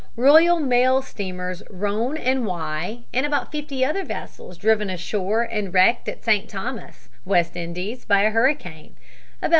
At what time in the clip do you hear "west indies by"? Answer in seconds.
7.23-8.21